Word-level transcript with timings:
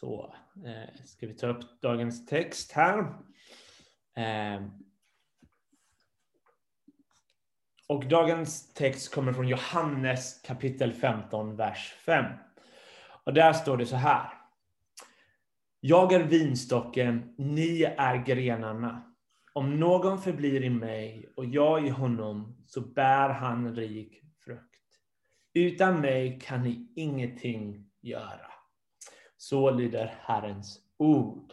Så 0.00 0.34
eh, 0.64 1.04
ska 1.04 1.26
vi 1.26 1.34
ta 1.34 1.46
upp 1.46 1.80
dagens 1.82 2.26
text 2.26 2.72
här. 2.72 2.98
Eh, 4.16 4.66
och 7.86 8.06
dagens 8.06 8.74
text 8.74 9.14
kommer 9.14 9.32
från 9.32 9.48
Johannes 9.48 10.42
kapitel 10.42 10.92
15, 10.92 11.56
vers 11.56 11.94
5. 11.98 12.24
Och 13.24 13.34
där 13.34 13.52
står 13.52 13.76
det 13.76 13.86
så 13.86 13.96
här. 13.96 14.30
Jag 15.80 16.12
är 16.12 16.22
vinstocken, 16.22 17.34
ni 17.38 17.82
är 17.82 18.24
grenarna. 18.24 19.14
Om 19.52 19.80
någon 19.80 20.22
förblir 20.22 20.64
i 20.64 20.70
mig 20.70 21.32
och 21.36 21.46
jag 21.46 21.86
i 21.86 21.88
honom, 21.88 22.64
så 22.66 22.80
bär 22.80 23.28
han 23.28 23.74
rik 23.76 24.22
frukt. 24.44 24.80
Utan 25.54 26.00
mig 26.00 26.40
kan 26.42 26.62
ni 26.62 26.92
ingenting 26.96 27.90
göra. 28.00 28.55
Så 29.38 29.70
lyder 29.70 30.14
Herrens 30.20 30.78
ord. 30.96 31.52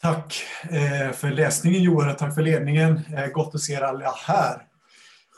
Tack 0.00 0.42
eh, 0.70 1.12
för 1.12 1.30
läsningen 1.30 1.82
Johan 1.82 2.10
och 2.10 2.18
tack 2.18 2.34
för 2.34 2.42
ledningen. 2.42 3.00
Eh, 3.16 3.26
gott 3.26 3.54
att 3.54 3.60
se 3.60 3.72
er 3.72 3.80
alla 3.80 4.10
här. 4.10 4.66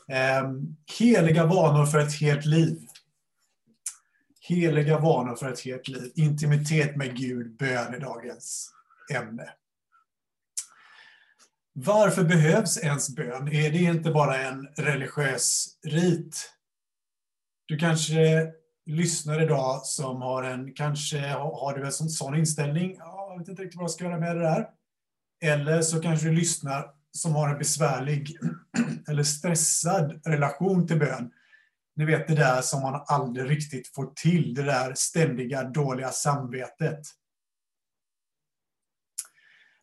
Ehm, 0.09 0.77
heliga 0.99 1.47
vanor 1.47 1.87
för 1.87 1.99
ett 1.99 2.21
helt 2.21 2.45
liv. 2.45 2.87
Heliga 4.41 4.99
vanor 4.99 5.37
för 5.37 5.53
ett 5.53 5.61
helt 5.61 5.89
liv. 5.89 6.13
Intimitet 6.15 6.97
med 6.97 7.17
Gud, 7.17 7.57
bön 7.57 7.95
i 7.95 7.99
dagens 7.99 8.71
ämne. 9.15 9.49
Varför 11.73 12.25
behövs 12.25 12.79
ens 12.79 13.17
bön? 13.17 13.49
Är 13.49 13.71
det 13.71 13.79
inte 13.79 14.11
bara 14.11 14.37
en 14.37 14.69
religiös 14.77 15.79
rit? 15.83 16.53
Du 17.67 17.79
kanske 17.79 18.53
lyssnar 18.87 19.43
idag 19.43 19.87
som 19.87 20.23
har 20.23 20.43
en, 20.43 20.75
kanske 20.75 21.29
har 21.29 21.79
du 21.79 21.87
en 21.87 21.93
sån 21.93 22.37
inställning, 22.37 22.97
jag 22.99 23.39
vet 23.39 23.49
inte 23.49 23.63
riktigt 23.63 23.77
vad 23.77 23.85
jag 23.85 23.91
ska 23.91 24.05
göra 24.05 24.19
med 24.19 24.37
det 24.37 24.43
där. 24.43 24.69
Eller 25.45 25.83
så 25.83 26.01
kanske 26.01 26.27
du 26.27 26.33
lyssnar 26.33 26.91
som 27.11 27.35
har 27.35 27.49
en 27.49 27.59
besvärlig 27.59 28.39
eller 29.09 29.23
stressad 29.23 30.21
relation 30.25 30.87
till 30.87 30.99
bön. 30.99 31.31
Ni 31.97 32.05
vet 32.05 32.29
det 32.29 32.35
där 32.35 32.63
som 32.63 32.83
man 32.83 33.03
aldrig 33.07 33.51
riktigt 33.51 33.95
får 33.95 34.07
till, 34.15 34.55
det 34.55 34.63
där 34.63 34.95
ständiga 34.97 35.65
dåliga 35.65 36.11
samvetet. 36.11 37.01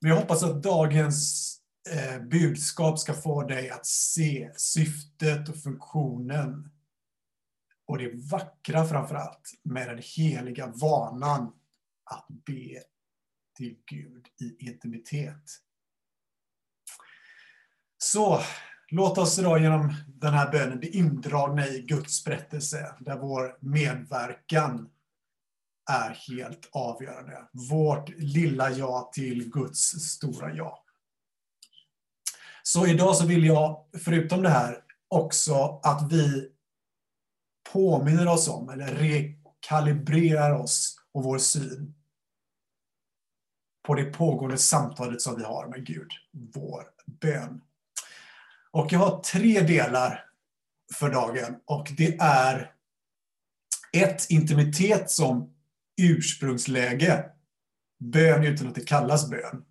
Men 0.02 0.12
jag 0.12 0.18
hoppas 0.18 0.44
att 0.44 0.64
dagens 0.64 1.48
eh, 1.90 2.22
budskap 2.22 3.00
ska 3.00 3.14
få 3.14 3.44
dig 3.44 3.70
att 3.70 3.86
se 3.86 4.52
syftet 4.56 5.50
och 5.50 5.56
funktionen 5.56 6.71
och 7.92 7.98
det 7.98 8.32
vackra 8.32 8.86
framför 8.86 9.16
allt 9.16 9.54
med 9.64 9.88
den 9.88 10.02
heliga 10.18 10.68
vanan 10.68 11.54
att 12.04 12.28
be 12.28 12.84
till 13.58 13.78
Gud 13.86 14.28
i 14.42 14.70
intimitet. 14.70 15.44
Så 17.98 18.40
låt 18.92 19.18
oss 19.18 19.40
idag 19.40 19.62
genom 19.62 19.94
den 20.08 20.34
här 20.34 20.52
bönen 20.52 20.80
bli 20.80 20.90
indragna 20.90 21.68
i 21.68 21.82
Guds 21.82 22.24
berättelse 22.24 22.96
där 23.00 23.18
vår 23.18 23.58
medverkan 23.60 24.90
är 25.92 26.18
helt 26.30 26.70
avgörande. 26.72 27.48
Vårt 27.72 28.10
lilla 28.10 28.70
ja 28.70 29.12
till 29.14 29.50
Guds 29.50 29.80
stora 29.80 30.54
ja. 30.54 30.84
Så 32.64 32.88
idag 32.88 33.16
så 33.16 33.26
vill 33.26 33.46
jag, 33.46 33.86
förutom 34.06 34.42
det 34.42 34.50
här, 34.50 34.84
också 35.08 35.80
att 35.84 36.12
vi 36.12 36.52
påminner 37.74 38.28
oss 38.28 38.48
om, 38.48 38.70
eller 38.70 38.88
rekalibrerar 38.88 40.52
oss 40.52 40.98
och 41.12 41.24
vår 41.24 41.38
syn 41.38 41.94
på 43.88 43.96
det 43.96 44.06
pågående 44.06 44.58
samtalet 44.58 45.22
som 45.22 45.38
vi 45.38 45.44
har 45.44 45.68
med 45.68 45.86
Gud, 45.86 46.12
vår 46.54 46.84
bön. 47.06 47.62
Och 48.72 48.94
jag 48.94 49.00
har 49.00 49.22
tre 49.22 49.62
delar 49.62 50.26
för 50.94 51.12
dagen 51.12 51.56
och 51.66 51.92
det 51.98 52.18
är 52.20 52.74
ett, 53.94 54.30
intimitet 54.30 55.12
som 55.12 55.54
ursprungsläge, 56.02 57.26
bön 58.00 58.44
utan 58.44 58.68
att 58.68 58.76
det 58.76 58.88
kallas 58.88 59.30
bön. 59.30 59.66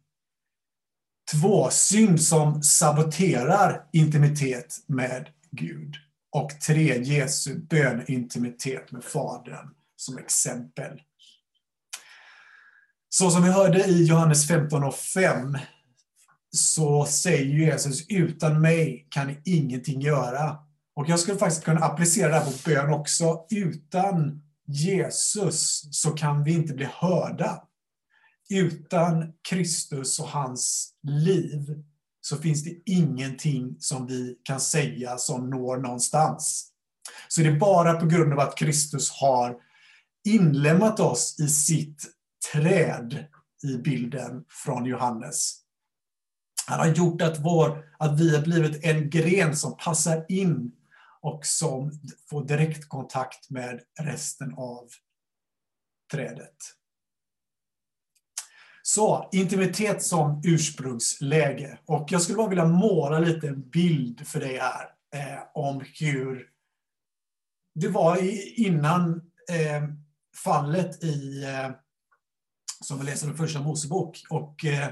Två, 1.33 1.71
synd 1.71 2.23
som 2.23 2.63
saboterar 2.63 3.89
intimitet 3.93 4.85
med 4.87 5.29
Gud. 5.51 5.97
Och 6.33 6.51
tre, 6.67 7.03
Jesu 7.03 7.59
bönintimitet 7.59 8.93
med 8.93 9.05
Fadern 9.05 9.69
som 9.97 10.19
exempel. 10.19 11.01
Så 13.09 13.31
som 13.31 13.43
vi 13.43 13.51
hörde 13.51 13.85
i 13.85 14.05
Johannes 14.05 14.49
15 14.49 14.85
och 14.85 14.95
5 14.95 15.59
så 16.53 17.07
säger 17.07 17.45
Jesus, 17.45 18.07
utan 18.09 18.61
mig 18.61 19.07
kan 19.11 19.27
ni 19.27 19.41
ingenting 19.45 20.01
göra. 20.01 20.59
Och 20.95 21.09
jag 21.09 21.21
skulle 21.21 21.39
faktiskt 21.39 21.65
kunna 21.65 21.81
applicera 21.81 22.29
det 22.29 22.35
här 22.35 22.45
på 22.45 22.53
bön 22.65 22.91
också. 22.91 23.47
Utan 23.51 24.43
Jesus 24.67 25.89
så 25.91 26.11
kan 26.11 26.45
vi 26.45 26.53
inte 26.53 26.75
bli 26.75 26.89
hörda. 26.93 27.63
Utan 28.51 29.33
Kristus 29.49 30.21
och 30.21 30.29
hans 30.29 30.95
liv 31.03 31.85
så 32.21 32.37
finns 32.37 32.65
det 32.65 32.83
ingenting 32.87 33.77
som 33.79 34.07
vi 34.07 34.39
kan 34.43 34.61
säga 34.61 35.19
som 35.19 35.51
når 35.51 35.77
någonstans. 35.77 36.67
Så 37.29 37.41
det 37.41 37.49
är 37.49 37.59
bara 37.59 38.01
på 38.01 38.07
grund 38.07 38.33
av 38.33 38.41
att 38.41 38.59
Kristus 38.59 39.11
har 39.11 39.57
inlämnat 40.25 41.01
oss 41.01 41.41
i 41.41 41.49
sitt 41.49 42.05
träd 42.53 43.25
i 43.63 43.77
bilden 43.77 44.45
från 44.49 44.87
Johannes. 44.87 45.61
Han 46.67 46.79
har 46.79 46.95
gjort 46.95 47.23
att, 47.23 47.39
vår, 47.39 47.85
att 47.99 48.21
vi 48.21 48.37
har 48.37 48.43
blivit 48.43 48.85
en 48.85 49.11
gren 49.11 49.57
som 49.57 49.77
passar 49.77 50.27
in 50.29 50.73
och 51.21 51.47
som 51.47 51.93
får 52.31 52.45
direktkontakt 52.45 53.51
med 53.51 53.81
resten 54.01 54.55
av 54.55 54.89
trädet. 56.13 56.57
Så, 58.95 59.29
intimitet 59.33 60.03
som 60.03 60.43
ursprungsläge. 60.45 61.79
Och 61.87 62.07
jag 62.13 62.23
skulle 62.23 62.37
bara 62.37 62.49
vilja 62.49 62.65
måla 62.65 63.19
lite 63.19 63.49
en 63.49 63.71
bild 63.71 64.27
för 64.27 64.41
dig 64.41 64.59
här 64.59 64.85
eh, 65.15 65.43
om 65.55 65.85
hur 66.01 66.49
det 67.75 67.89
var 67.89 68.19
innan 68.61 69.13
eh, 69.51 69.89
fallet 70.45 71.05
i, 71.05 71.45
eh, 71.45 71.71
som 72.85 72.99
vi 72.99 73.05
läser 73.05 73.31
i 73.35 73.37
Första 73.37 73.61
Mosebok. 73.61 74.23
Och, 74.31 74.65
eh, 74.65 74.89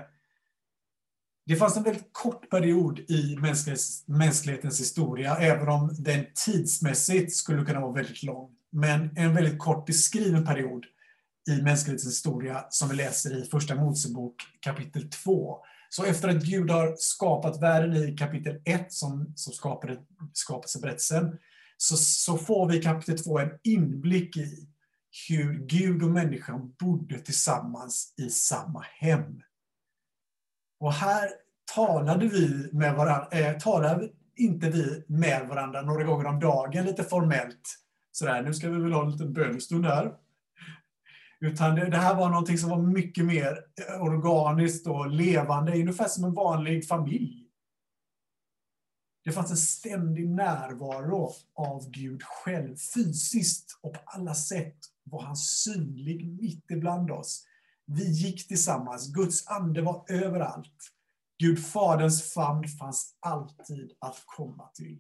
det 1.46 1.56
fanns 1.56 1.76
en 1.76 1.82
väldigt 1.82 2.12
kort 2.12 2.50
period 2.50 2.98
i 2.98 3.36
mänsklighetens 4.06 4.80
historia, 4.80 5.36
även 5.36 5.68
om 5.68 5.94
den 5.98 6.26
tidsmässigt 6.44 7.36
skulle 7.36 7.64
kunna 7.64 7.80
vara 7.80 7.92
väldigt 7.92 8.22
lång. 8.22 8.50
Men 8.70 9.16
en 9.16 9.34
väldigt 9.34 9.58
kort 9.58 9.86
beskriven 9.86 10.44
period 10.44 10.86
i 11.48 11.62
mänsklighetens 11.62 12.06
historia 12.06 12.64
som 12.70 12.88
vi 12.88 12.94
läser 12.94 13.36
i 13.36 13.44
Första 13.44 13.74
Mosebok 13.74 14.34
kapitel 14.60 15.10
2. 15.10 15.58
Så 15.88 16.04
efter 16.04 16.28
att 16.28 16.44
Gud 16.44 16.70
har 16.70 16.94
skapat 16.98 17.62
världen 17.62 17.96
i 17.96 18.16
kapitel 18.16 18.60
1 18.64 18.92
som, 18.92 19.32
som 19.36 19.52
skapade 19.52 19.98
skapelseberättelsen, 20.32 21.38
så, 21.76 21.96
så 21.96 22.38
får 22.38 22.68
vi 22.68 22.78
i 22.78 22.82
kapitel 22.82 23.18
2 23.18 23.38
en 23.38 23.50
inblick 23.64 24.36
i 24.36 24.68
hur 25.28 25.66
Gud 25.66 26.02
och 26.02 26.10
människan 26.10 26.74
bodde 26.80 27.18
tillsammans 27.18 28.14
i 28.16 28.30
samma 28.30 28.80
hem. 28.80 29.42
Och 30.80 30.92
här 30.92 31.28
talade 31.74 32.28
vi 32.28 32.68
med 32.72 32.94
varandra, 32.94 33.28
eh, 33.30 33.58
talade 33.58 34.08
inte 34.36 34.70
vi 34.70 35.04
med 35.06 35.48
varandra 35.48 35.82
några 35.82 36.04
gånger 36.04 36.26
om 36.26 36.40
dagen 36.40 36.84
lite 36.84 37.04
formellt. 37.04 37.78
Sådär, 38.12 38.42
nu 38.42 38.54
ska 38.54 38.70
vi 38.70 38.82
väl 38.82 38.92
ha 38.92 39.04
en 39.04 39.10
liten 39.10 39.32
bönestund 39.32 39.86
här. 39.86 40.14
Utan 41.40 41.74
det, 41.74 41.90
det, 41.90 41.96
här 41.96 42.14
var 42.14 42.28
någonting 42.28 42.58
som 42.58 42.70
var 42.70 42.82
mycket 42.82 43.24
mer 43.24 43.64
eh, 43.88 44.02
organiskt 44.02 44.86
och 44.86 45.10
levande, 45.10 45.72
ungefär 45.72 46.08
som 46.08 46.24
en 46.24 46.34
vanlig 46.34 46.88
familj. 46.88 47.44
Det 49.24 49.32
fanns 49.32 49.50
en 49.50 49.56
ständig 49.56 50.28
närvaro 50.28 51.32
av 51.54 51.90
Gud 51.90 52.22
själv, 52.22 52.76
fysiskt 52.94 53.78
och 53.82 53.92
på 53.94 54.00
alla 54.04 54.34
sätt 54.34 54.76
var 55.04 55.22
han 55.22 55.36
synlig 55.36 56.40
mitt 56.40 56.70
ibland 56.70 57.10
oss. 57.10 57.44
Vi 57.86 58.10
gick 58.10 58.48
tillsammans, 58.48 59.12
Guds 59.12 59.46
ande 59.46 59.82
var 59.82 60.04
överallt. 60.08 60.92
Gud 61.38 61.66
Faderns 61.66 62.32
famn 62.32 62.68
fanns 62.68 63.16
alltid 63.20 63.92
att 63.98 64.22
komma 64.26 64.68
till. 64.68 64.98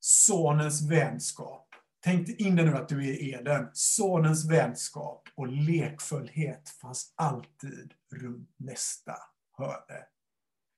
Sonens 0.00 0.90
vänskap 0.90 1.68
Tänk 2.04 2.26
dig 2.26 2.42
in 2.42 2.56
det 2.56 2.62
nu 2.62 2.76
att 2.76 2.88
du 2.88 3.08
är 3.08 3.12
i 3.12 3.32
Eden. 3.32 3.70
Sonens 3.72 4.50
vänskap 4.50 5.28
och 5.34 5.48
lekfullhet 5.48 6.68
fanns 6.68 7.14
alltid 7.16 7.92
runt 8.12 8.50
nästa 8.56 9.16
hörne. 9.58 10.04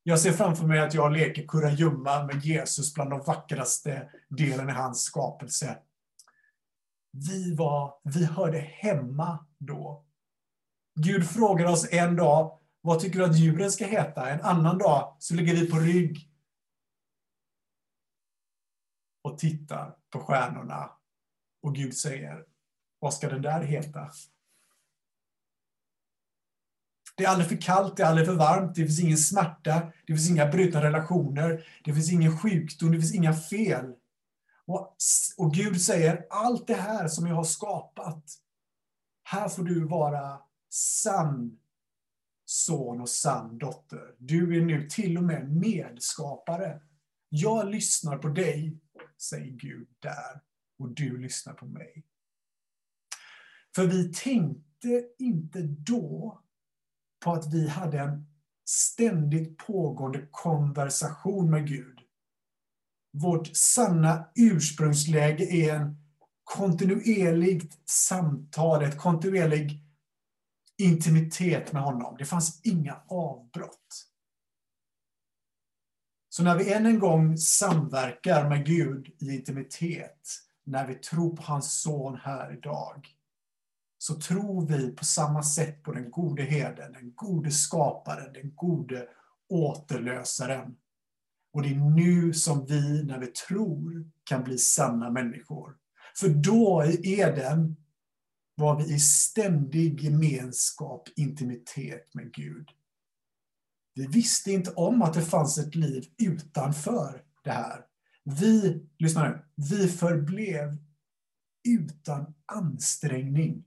Jag 0.02 0.20
ser 0.20 0.32
framför 0.32 0.66
mig 0.66 0.80
att 0.80 0.94
jag 0.94 1.12
leker 1.12 1.46
kurragömma 1.46 2.24
med 2.24 2.44
Jesus 2.44 2.94
bland 2.94 3.10
de 3.10 3.20
vackraste 3.20 4.10
delen 4.28 4.68
i 4.68 4.72
hans 4.72 5.02
skapelse. 5.02 5.78
Vi, 7.12 7.54
var, 7.54 7.94
vi 8.04 8.24
hörde 8.24 8.58
hemma 8.58 9.46
då. 9.58 10.06
Gud 11.00 11.28
frågar 11.28 11.66
oss 11.66 11.92
en 11.92 12.16
dag, 12.16 12.58
vad 12.80 13.00
tycker 13.00 13.18
du 13.18 13.24
att 13.24 13.38
djuren 13.38 13.70
ska 13.70 13.86
heta? 13.86 14.30
En 14.30 14.40
annan 14.40 14.78
dag 14.78 15.16
så 15.18 15.34
ligger 15.34 15.54
vi 15.54 15.70
på 15.70 15.78
rygg 15.78 16.30
och 19.22 19.38
tittar 19.38 19.96
på 20.10 20.20
stjärnorna. 20.20 20.95
Och 21.66 21.74
Gud 21.74 21.96
säger, 21.96 22.44
vad 22.98 23.14
ska 23.14 23.28
den 23.28 23.42
där 23.42 23.60
heta? 23.60 24.10
Det 27.16 27.24
är 27.24 27.28
aldrig 27.28 27.48
för 27.48 27.56
kallt, 27.56 27.96
det 27.96 28.02
är 28.02 28.06
aldrig 28.06 28.26
för 28.26 28.34
varmt, 28.34 28.74
det 28.74 28.82
finns 28.82 29.00
ingen 29.00 29.18
smärta, 29.18 29.92
det 30.06 30.12
finns 30.12 30.30
inga 30.30 30.46
brutna 30.46 30.82
relationer, 30.82 31.66
det 31.84 31.94
finns 31.94 32.12
ingen 32.12 32.38
sjukdom, 32.38 32.92
det 32.92 32.98
finns 32.98 33.14
inga 33.14 33.34
fel. 33.34 33.94
Och, 34.66 34.96
och 35.36 35.54
Gud 35.54 35.80
säger, 35.80 36.26
allt 36.30 36.66
det 36.66 36.74
här 36.74 37.08
som 37.08 37.26
jag 37.26 37.34
har 37.34 37.44
skapat, 37.44 38.24
här 39.24 39.48
får 39.48 39.62
du 39.64 39.84
vara 39.84 40.40
sann 40.70 41.58
son 42.44 43.00
och 43.00 43.08
sann 43.08 43.58
dotter. 43.58 44.14
Du 44.18 44.56
är 44.56 44.64
nu 44.64 44.88
till 44.88 45.18
och 45.18 45.24
med 45.24 45.56
medskapare. 45.56 46.80
Jag 47.28 47.70
lyssnar 47.70 48.18
på 48.18 48.28
dig, 48.28 48.76
säger 49.18 49.50
Gud 49.50 49.88
där, 49.98 50.45
och 50.78 50.88
du 50.88 51.18
lyssnar 51.18 51.52
på 51.52 51.66
mig. 51.66 52.04
För 53.74 53.86
vi 53.86 54.12
tänkte 54.12 55.08
inte 55.18 55.62
då 55.62 56.42
på 57.24 57.32
att 57.32 57.54
vi 57.54 57.68
hade 57.68 57.98
en 57.98 58.26
ständigt 58.64 59.58
pågående 59.58 60.28
konversation 60.30 61.50
med 61.50 61.68
Gud. 61.68 62.00
Vårt 63.12 63.56
sanna 63.56 64.28
ursprungsläge 64.34 65.44
är 65.44 65.74
en 65.74 65.96
kontinuerligt 66.44 67.88
samtal, 67.88 68.82
ett 68.82 68.98
kontinuerlig 68.98 69.82
intimitet 70.78 71.72
med 71.72 71.82
honom. 71.82 72.16
Det 72.18 72.24
fanns 72.24 72.60
inga 72.62 73.02
avbrott. 73.08 74.06
Så 76.28 76.42
när 76.42 76.56
vi 76.56 76.72
än 76.72 76.86
en 76.86 76.98
gång 76.98 77.38
samverkar 77.38 78.48
med 78.48 78.66
Gud 78.66 79.16
i 79.18 79.34
intimitet, 79.34 80.45
när 80.66 80.86
vi 80.86 80.94
tror 80.94 81.36
på 81.36 81.42
hans 81.42 81.80
son 81.80 82.18
här 82.22 82.52
idag, 82.52 83.08
så 83.98 84.14
tror 84.14 84.66
vi 84.66 84.90
på 84.90 85.04
samma 85.04 85.42
sätt 85.42 85.82
på 85.82 85.92
den 85.92 86.10
gode 86.10 86.42
herden, 86.42 86.92
den 86.92 87.12
gode 87.14 87.50
skaparen, 87.50 88.32
den 88.32 88.54
gode 88.54 89.08
återlösaren. 89.48 90.76
Och 91.52 91.62
det 91.62 91.68
är 91.68 91.74
nu 91.74 92.34
som 92.34 92.66
vi, 92.66 93.04
när 93.04 93.18
vi 93.18 93.26
tror, 93.26 94.10
kan 94.24 94.44
bli 94.44 94.58
sanna 94.58 95.10
människor. 95.10 95.76
För 96.20 96.28
då 96.28 96.84
i 96.84 97.20
Eden 97.20 97.76
var 98.54 98.76
vi 98.76 98.94
i 98.94 98.98
ständig 99.00 100.00
gemenskap, 100.00 101.08
intimitet 101.16 102.14
med 102.14 102.32
Gud. 102.32 102.68
Vi 103.94 104.06
visste 104.06 104.52
inte 104.52 104.70
om 104.70 105.02
att 105.02 105.14
det 105.14 105.22
fanns 105.22 105.58
ett 105.58 105.74
liv 105.74 106.04
utanför 106.18 107.22
det 107.44 107.50
här. 107.50 107.85
Vi, 108.28 108.86
lyssna 108.98 109.28
nu, 109.28 109.42
vi 109.54 109.88
förblev 109.88 110.76
utan 111.68 112.34
ansträngning 112.46 113.64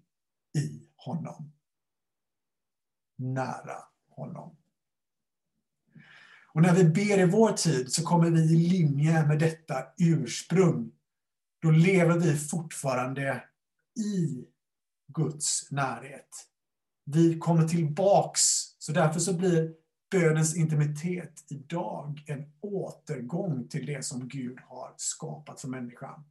i 0.58 0.88
honom. 0.96 1.52
Nära 3.18 3.84
honom. 4.10 4.58
Och 6.54 6.62
när 6.62 6.76
vi 6.76 6.84
ber 6.84 7.20
i 7.20 7.26
vår 7.26 7.52
tid 7.52 7.94
så 7.94 8.04
kommer 8.04 8.32
vi 8.32 8.42
i 8.42 8.70
linje 8.70 9.28
med 9.28 9.40
detta 9.40 9.86
ursprung. 9.98 10.92
Då 11.62 11.72
lever 11.72 12.20
vi 12.20 12.38
fortfarande 12.38 13.44
i 14.00 14.46
Guds 15.08 15.72
närhet. 15.72 16.30
Vi 17.06 17.40
kommer 17.40 17.68
tillbaks, 17.68 18.42
så 18.80 18.92
därför 18.92 19.20
så 19.20 19.34
blir 19.34 19.74
bönens 20.12 20.56
intimitet 20.56 21.46
idag 21.48 22.24
en 22.28 22.52
återgång 22.62 23.68
till 23.68 23.86
det 23.86 24.06
som 24.06 24.28
Gud 24.28 24.60
har 24.60 24.94
skapat 24.98 25.62
för 25.62 25.68
människan. 25.68 26.26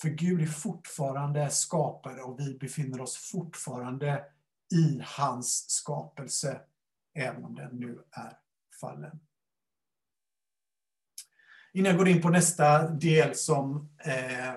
För 0.00 0.08
Gud 0.08 0.42
är 0.42 0.46
fortfarande 0.46 1.50
skapare 1.50 2.22
och 2.22 2.40
vi 2.40 2.58
befinner 2.58 3.00
oss 3.00 3.16
fortfarande 3.16 4.24
i 4.74 5.02
hans 5.04 5.70
skapelse, 5.70 6.60
även 7.14 7.44
om 7.44 7.54
den 7.54 7.76
nu 7.76 8.02
är 8.10 8.38
fallen. 8.80 9.20
Innan 11.72 11.90
jag 11.90 11.98
går 11.98 12.08
in 12.08 12.22
på 12.22 12.30
nästa 12.30 12.88
del 12.88 13.34
som, 13.34 13.90
eh, 13.98 14.54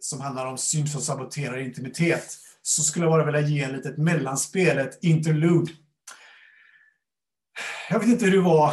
som 0.00 0.20
handlar 0.20 0.46
om 0.46 0.58
synd 0.58 0.90
som 0.90 1.00
saboterar 1.00 1.58
intimitet, 1.58 2.38
så 2.62 2.82
skulle 2.82 3.04
jag 3.04 3.12
bara 3.12 3.24
vilja 3.24 3.40
ge 3.40 3.62
en 3.62 3.72
litet 3.72 3.98
mellanspel, 3.98 4.78
ett 4.78 4.98
interlude. 5.04 5.72
Jag 7.90 8.00
vet 8.00 8.08
inte 8.08 8.24
hur 8.24 8.32
det 8.32 8.40
var 8.40 8.72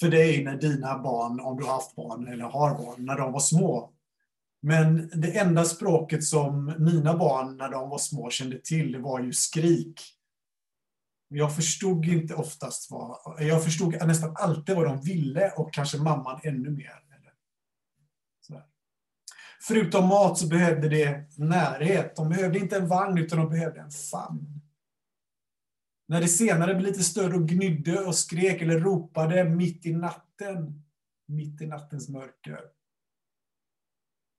för 0.00 0.08
dig 0.08 0.44
när 0.44 0.56
dina 0.56 0.98
barn, 0.98 1.40
om 1.40 1.56
du 1.56 1.64
har 1.64 1.72
haft 1.72 1.96
barn 1.96 2.28
eller 2.28 2.44
har 2.44 2.74
barn, 2.74 3.06
när 3.06 3.16
de 3.16 3.32
var 3.32 3.40
små. 3.40 3.92
Men 4.62 5.10
det 5.20 5.38
enda 5.38 5.64
språket 5.64 6.24
som 6.24 6.74
mina 6.78 7.16
barn 7.16 7.56
när 7.56 7.68
de 7.68 7.90
var 7.90 7.98
små 7.98 8.30
kände 8.30 8.58
till, 8.58 8.92
det 8.92 8.98
var 8.98 9.20
ju 9.20 9.32
skrik. 9.32 10.00
Jag 11.28 11.56
förstod 11.56 12.06
inte 12.06 12.34
oftast 12.34 12.90
vad, 12.90 13.18
jag 13.38 13.64
förstod 13.64 14.06
nästan 14.06 14.36
alltid 14.36 14.76
vad 14.76 14.84
de 14.84 15.00
ville 15.00 15.50
och 15.50 15.72
kanske 15.72 15.98
mamman 15.98 16.40
ännu 16.42 16.70
mer. 16.70 17.08
Förutom 19.60 20.08
mat 20.08 20.38
så 20.38 20.46
behövde 20.46 20.88
det 20.88 21.24
närhet. 21.36 22.16
De 22.16 22.28
behövde 22.28 22.58
inte 22.58 22.76
en 22.76 22.88
vagn 22.88 23.18
utan 23.18 23.38
de 23.38 23.48
behövde 23.48 23.80
en 23.80 23.90
famn. 23.90 24.60
När 26.10 26.20
det 26.20 26.28
senare 26.28 26.74
blev 26.74 26.86
lite 26.86 27.02
större 27.04 27.34
och 27.34 27.48
gnydde 27.48 28.00
och 28.00 28.14
skrek 28.14 28.62
eller 28.62 28.80
ropade 28.80 29.44
mitt 29.44 29.86
i 29.86 29.92
natten, 29.94 30.82
mitt 31.26 31.60
i 31.60 31.66
nattens 31.66 32.08
mörker, 32.08 32.60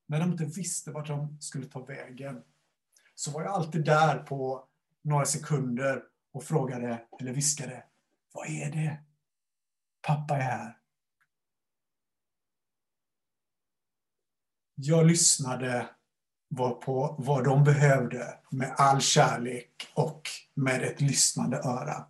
när 0.06 0.20
de 0.20 0.32
inte 0.32 0.44
visste 0.44 0.90
vart 0.90 1.06
de 1.06 1.40
skulle 1.40 1.66
ta 1.66 1.84
vägen, 1.84 2.42
så 3.14 3.30
var 3.30 3.42
jag 3.42 3.52
alltid 3.52 3.84
där 3.84 4.18
på 4.18 4.68
några 5.02 5.24
sekunder 5.24 6.02
och 6.32 6.44
frågade, 6.44 7.06
eller 7.20 7.32
viskade, 7.32 7.84
vad 8.32 8.46
är 8.48 8.72
det? 8.72 9.04
Pappa 10.02 10.36
är 10.36 10.40
här. 10.40 10.78
Jag 14.74 15.06
lyssnade 15.06 15.88
på 16.56 17.14
vad 17.18 17.44
de 17.44 17.64
behövde 17.64 18.34
med 18.50 18.74
all 18.76 19.00
kärlek 19.00 19.70
och 19.94 20.22
med 20.54 20.82
ett 20.82 21.00
lyssnande 21.00 21.56
öra. 21.56 22.06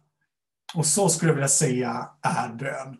Och 0.74 0.86
så 0.86 1.08
skulle 1.08 1.30
jag 1.30 1.36
vilja 1.36 1.48
säga 1.48 2.10
är 2.22 2.48
bön. 2.48 2.96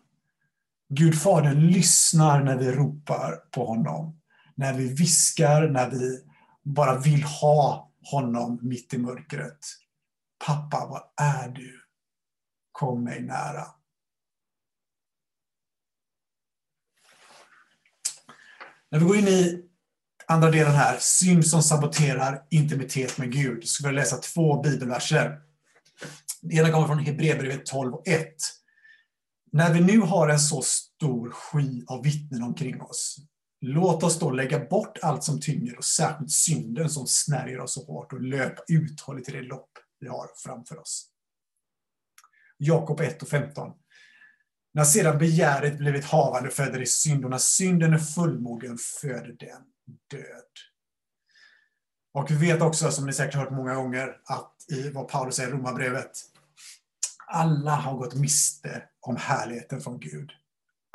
Gud 0.89 1.21
Fadern 1.21 1.67
lyssnar 1.67 2.43
när 2.43 2.57
vi 2.57 2.71
ropar 2.71 3.35
på 3.51 3.65
honom 3.65 4.21
när 4.61 4.73
vi 4.73 4.93
viskar, 4.93 5.69
när 5.69 5.89
vi 5.89 6.23
bara 6.63 6.99
vill 6.99 7.23
ha 7.23 7.91
honom 8.11 8.59
mitt 8.61 8.93
i 8.93 8.97
mörkret. 8.97 9.65
Pappa, 10.45 10.87
var 10.87 11.03
är 11.15 11.49
du? 11.49 11.81
Kom 12.71 13.03
mig 13.03 13.21
nära. 13.21 13.65
När 18.89 18.99
vi 18.99 19.05
går 19.05 19.17
in 19.17 19.27
i 19.27 19.70
andra 20.31 20.51
delen 20.51 20.73
här, 20.73 20.97
synd 20.99 21.47
som 21.47 21.63
saboterar 21.63 22.43
intimitet 22.49 23.17
med 23.17 23.31
Gud, 23.31 23.63
så 23.63 23.67
ska 23.67 23.87
vi 23.87 23.95
läsa 23.95 24.17
två 24.17 24.61
bibelverser. 24.61 25.39
Den 26.41 26.51
ena 26.51 26.71
kommer 26.71 26.87
från 26.87 26.99
Hebreerbrevet 26.99 27.65
12 27.65 27.93
och 27.93 28.07
1. 28.07 28.35
När 29.51 29.73
vi 29.73 29.79
nu 29.79 29.99
har 29.99 30.29
en 30.29 30.39
så 30.39 30.61
stor 30.61 31.31
sky 31.31 31.83
av 31.87 32.03
vittnen 32.03 32.43
omkring 32.43 32.81
oss, 32.81 33.17
Låt 33.63 34.03
oss 34.03 34.19
då 34.19 34.31
lägga 34.31 34.65
bort 34.65 34.97
allt 35.01 35.23
som 35.23 35.39
tynger 35.39 35.77
och 35.77 35.85
särskilt 35.85 36.31
synden 36.31 36.89
som 36.89 37.07
snärjer 37.07 37.59
oss 37.59 37.73
så 37.73 37.85
hårt 37.85 38.13
och 38.13 38.21
löpa 38.21 38.61
uthålligt 38.67 39.29
i 39.29 39.31
det 39.31 39.41
lopp 39.41 39.69
vi 39.99 40.07
har 40.07 40.27
framför 40.35 40.79
oss. 40.79 41.07
Jakob 42.57 43.01
1 43.01 43.21
och 43.21 43.27
15. 43.27 43.71
När 44.73 44.83
sedan 44.83 45.17
begäret 45.17 45.77
blivit 45.77 46.05
havande 46.05 46.49
föder 46.49 46.79
det 46.79 46.85
synd 46.85 47.25
och 47.25 47.31
när 47.31 47.37
synden 47.37 47.93
är 47.93 47.97
fullmogen 47.97 48.77
föder 49.01 49.35
den 49.39 49.61
död. 50.11 50.51
Och 52.13 52.31
vi 52.31 52.35
vet 52.35 52.61
också, 52.61 52.91
som 52.91 53.05
ni 53.05 53.13
säkert 53.13 53.35
hört 53.35 53.51
många 53.51 53.75
gånger, 53.75 54.17
att 54.25 54.55
i 54.71 54.89
vad 54.89 55.07
Paulus 55.07 55.35
säger 55.35 55.49
i 55.49 55.51
Romarbrevet, 55.51 56.11
alla 57.27 57.75
har 57.75 57.97
gått 57.97 58.15
miste 58.15 58.83
om 59.01 59.15
härligheten 59.15 59.81
från 59.81 59.99
Gud. 59.99 60.31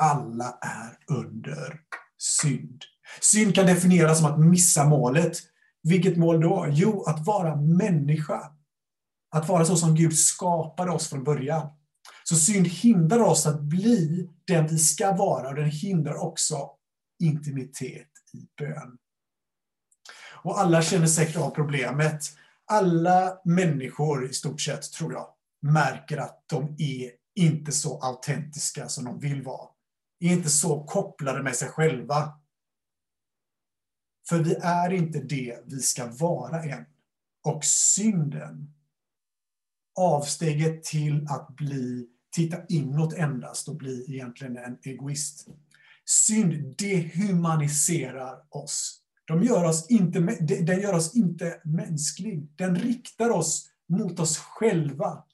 Alla 0.03 0.59
är 0.61 1.17
under 1.17 1.81
synd. 2.19 2.85
Synd 3.21 3.55
kan 3.55 3.67
definieras 3.67 4.19
som 4.19 4.27
att 4.27 4.41
missa 4.41 4.85
målet. 4.85 5.37
Vilket 5.83 6.17
mål 6.17 6.41
då? 6.41 6.67
Jo, 6.71 7.05
att 7.05 7.27
vara 7.27 7.57
människa. 7.57 8.53
Att 9.31 9.49
vara 9.49 9.65
så 9.65 9.77
som 9.77 9.95
Gud 9.95 10.19
skapade 10.19 10.91
oss 10.91 11.09
från 11.09 11.25
början. 11.25 11.69
Så 12.25 12.37
synd 12.37 12.67
hindrar 12.67 13.21
oss 13.21 13.47
att 13.47 13.61
bli 13.61 14.31
den 14.47 14.67
vi 14.67 14.79
ska 14.79 15.13
vara 15.13 15.49
och 15.49 15.55
den 15.55 15.71
hindrar 15.71 16.15
också 16.15 16.71
intimitet 17.23 18.09
i 18.37 18.49
bön. 18.59 18.99
Och 20.47 20.61
alla 20.61 20.83
känner 20.83 21.07
säkert 21.07 21.37
av 21.37 21.51
problemet. 21.51 22.23
Alla 22.65 23.41
människor 23.45 24.31
i 24.31 24.33
stort 24.33 24.61
sett, 24.61 24.93
tror 24.93 25.13
jag, 25.13 25.29
märker 25.63 26.19
att 26.19 26.45
de 26.47 26.77
är 26.79 27.13
inte 27.35 27.73
så 27.73 28.01
autentiska 28.01 28.89
som 28.89 29.05
de 29.05 29.19
vill 29.21 29.43
vara. 29.43 29.69
Är 30.21 30.33
inte 30.33 30.51
så 30.51 30.85
kopplade 30.85 31.43
med 31.43 31.57
sig 31.57 31.69
själva. 31.69 32.41
För 34.29 34.39
vi 34.39 34.55
är 34.55 34.93
inte 34.93 35.19
det 35.19 35.63
vi 35.67 35.81
ska 35.81 36.07
vara 36.07 36.63
än. 36.63 36.85
Och 37.45 37.65
synden, 37.65 38.75
avsteget 39.99 40.85
till 40.85 41.27
att 41.29 41.57
bli, 41.57 42.09
titta 42.31 42.67
inåt 42.69 43.13
endast 43.13 43.69
och 43.69 43.77
bli 43.77 44.05
egentligen 44.09 44.57
en 44.57 44.79
egoist. 44.83 45.49
Synd 46.09 46.77
dehumaniserar 46.79 48.45
oss. 48.49 49.03
De 49.25 49.43
gör 49.43 49.65
oss 49.65 49.91
inte, 49.91 50.19
den 50.41 50.81
gör 50.81 50.95
oss 50.95 51.17
inte 51.17 51.61
mänsklig. 51.65 52.49
Den 52.57 52.77
riktar 52.77 53.31
oss 53.31 53.71
mot 53.89 54.21
oss 54.21 54.39
själva. 54.39 55.25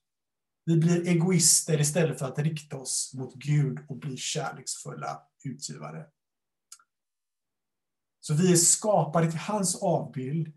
Vi 0.64 0.76
blir 0.76 1.09
egoister 1.09 1.81
istället 1.81 2.19
för 2.19 2.26
att 2.26 2.38
rikta 2.38 2.76
oss 2.76 3.12
mot 3.14 3.35
Gud 3.35 3.79
och 3.88 3.97
bli 3.97 4.17
kärleksfulla 4.17 5.23
utgivare. 5.45 6.07
Så 8.21 8.35
vi 8.35 8.52
är 8.52 8.57
skapade 8.57 9.31
till 9.31 9.41
hans 9.41 9.83
avbild, 9.83 10.52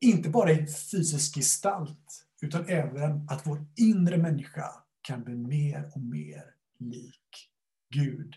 inte 0.00 0.28
bara 0.28 0.52
i 0.52 0.66
fysisk 0.66 1.34
gestalt, 1.34 2.26
utan 2.40 2.68
även 2.68 3.28
att 3.28 3.46
vår 3.46 3.66
inre 3.76 4.16
människa 4.16 4.70
kan 5.00 5.24
bli 5.24 5.34
mer 5.34 5.90
och 5.94 6.00
mer 6.00 6.54
lik 6.78 7.50
Gud. 7.94 8.34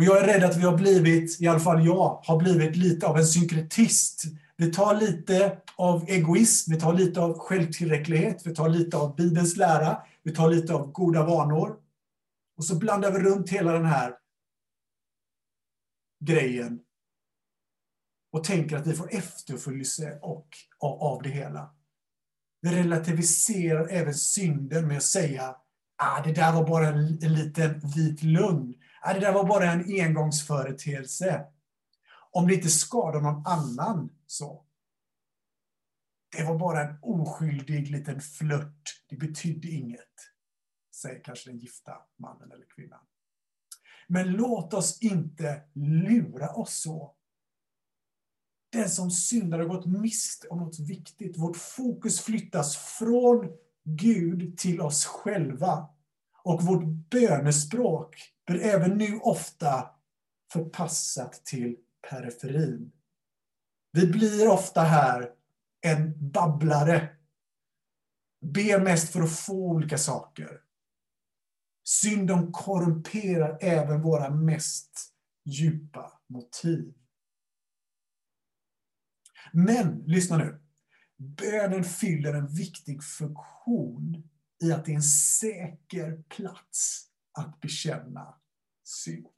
Och 0.00 0.06
jag 0.06 0.18
är 0.18 0.26
rädd 0.26 0.44
att 0.44 0.56
vi 0.56 0.62
har 0.62 0.76
blivit, 0.76 1.40
i 1.40 1.48
alla 1.48 1.60
fall 1.60 1.86
jag, 1.86 2.20
har 2.24 2.38
blivit 2.38 2.76
lite 2.76 3.06
av 3.06 3.18
en 3.18 3.26
synkretist. 3.26 4.24
Vi 4.56 4.72
tar 4.72 5.00
lite 5.00 5.58
av 5.76 6.04
egoism, 6.08 6.72
vi 6.72 6.80
tar 6.80 6.94
lite 6.94 7.20
av 7.20 7.38
självtillräcklighet, 7.38 8.46
vi 8.46 8.54
tar 8.54 8.68
lite 8.68 8.96
av 8.96 9.16
Bibelns 9.16 9.56
lära, 9.56 10.02
vi 10.22 10.34
tar 10.34 10.50
lite 10.50 10.74
av 10.74 10.92
goda 10.92 11.26
vanor. 11.26 11.76
Och 12.56 12.64
så 12.64 12.78
blandar 12.78 13.12
vi 13.12 13.18
runt 13.18 13.50
hela 13.50 13.72
den 13.72 13.84
här 13.84 14.14
grejen 16.24 16.80
och 18.32 18.44
tänker 18.44 18.76
att 18.76 18.86
vi 18.86 18.94
får 18.94 19.14
efterföljelse 19.14 20.18
och, 20.22 20.48
av 20.78 21.22
det 21.22 21.30
hela. 21.30 21.70
Vi 22.60 22.70
relativiserar 22.70 23.88
även 23.90 24.14
synden 24.14 24.88
med 24.88 24.96
att 24.96 25.02
säga 25.02 25.56
ah, 25.96 26.22
det 26.22 26.32
där 26.32 26.52
var 26.52 26.68
bara 26.68 26.88
en, 26.88 27.18
en 27.22 27.34
liten 27.34 27.80
vit 27.80 28.22
lugn. 28.22 28.74
Ah, 29.00 29.14
det 29.14 29.20
där 29.20 29.32
var 29.32 29.44
bara 29.44 29.72
en 29.72 30.00
engångsföreteelse. 30.00 31.46
Om 32.30 32.46
det 32.46 32.54
inte 32.54 32.68
skadar 32.68 33.20
någon 33.20 33.46
annan 33.46 34.10
så. 34.26 34.64
Det 36.36 36.44
var 36.44 36.58
bara 36.58 36.88
en 36.88 36.98
oskyldig 37.02 37.90
liten 37.90 38.20
flört. 38.20 39.02
Det 39.08 39.16
betydde 39.16 39.68
inget, 39.68 40.14
säger 40.94 41.24
kanske 41.24 41.50
den 41.50 41.58
gifta 41.58 41.92
mannen 42.16 42.52
eller 42.52 42.66
kvinnan. 42.76 43.00
Men 44.08 44.32
låt 44.32 44.74
oss 44.74 44.98
inte 45.02 45.62
lura 45.74 46.48
oss 46.54 46.80
så. 46.82 47.14
Den 48.72 48.90
som 48.90 49.10
syndar 49.10 49.58
har 49.58 49.66
gått 49.66 49.86
miste 49.86 50.48
om 50.48 50.58
något 50.58 50.78
viktigt. 50.78 51.38
Vårt 51.38 51.56
fokus 51.56 52.20
flyttas 52.20 52.76
från 52.76 53.52
Gud 53.84 54.58
till 54.58 54.80
oss 54.80 55.04
själva. 55.04 55.88
Och 56.42 56.62
vårt 56.62 56.84
bönespråk 56.84 58.16
blir 58.46 58.60
även 58.60 58.98
nu 58.98 59.18
ofta 59.18 59.90
förpassat 60.52 61.44
till 61.44 61.76
periferin. 62.10 62.92
Vi 63.92 64.06
blir 64.06 64.48
ofta 64.48 64.80
här 64.80 65.32
en 65.80 66.30
babblare. 66.30 67.16
Ber 68.40 68.80
mest 68.80 69.12
för 69.12 69.22
att 69.22 69.38
få 69.38 69.70
olika 69.70 69.98
saker. 69.98 70.60
Synden 71.84 72.52
korrumperar 72.52 73.58
även 73.60 74.02
våra 74.02 74.30
mest 74.30 75.12
djupa 75.44 76.20
motiv. 76.26 76.94
Men, 79.52 80.04
lyssna 80.06 80.36
nu. 80.36 80.60
Bönen 81.16 81.84
fyller 81.84 82.34
en 82.34 82.46
viktig 82.46 83.04
funktion 83.04 84.29
i 84.62 84.72
att 84.72 84.84
det 84.84 84.92
är 84.92 84.96
en 84.96 85.02
säker 85.02 86.22
plats 86.28 87.06
att 87.32 87.60
bekänna 87.60 88.34
synd. 88.84 89.34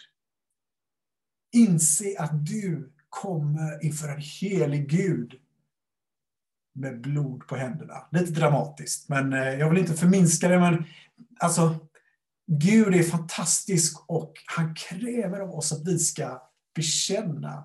Inse 1.52 2.18
att 2.18 2.46
du 2.46 2.92
kommer 3.08 3.84
inför 3.84 4.08
en 4.08 4.20
helig 4.20 4.90
Gud 4.90 5.40
med 6.74 7.00
blod 7.00 7.46
på 7.46 7.56
händerna. 7.56 8.08
Lite 8.12 8.32
dramatiskt, 8.32 9.08
men 9.08 9.32
eh, 9.32 9.38
jag 9.48 9.70
vill 9.70 9.78
inte 9.78 9.94
förminska 9.94 10.48
det. 10.48 10.60
Men 10.60 10.84
alltså, 11.38 11.88
Gud 12.46 12.94
är 12.94 13.02
fantastisk 13.02 14.10
och 14.10 14.32
han 14.46 14.74
kräver 14.74 15.40
av 15.40 15.54
oss 15.54 15.72
att 15.72 15.88
vi 15.88 15.98
ska 15.98 16.50
bekänna 16.74 17.64